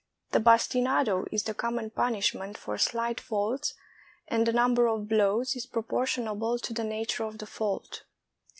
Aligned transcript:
The 0.31 0.39
bastinado 0.39 1.27
is 1.31 1.43
the 1.43 1.53
common 1.53 1.91
punishment 1.91 2.57
for 2.57 2.75
slight 2.79 3.19
faults, 3.21 3.75
and 4.27 4.47
the 4.47 4.51
num 4.51 4.73
ber 4.73 4.87
of 4.87 5.07
blows 5.07 5.55
is 5.55 5.67
proportionable 5.67 6.57
to 6.57 6.73
the 6.73 6.83
nature 6.83 7.23
of 7.23 7.37
the 7.37 7.45
fault. 7.45 8.01